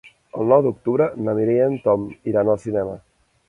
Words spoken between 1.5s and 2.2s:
i en Tom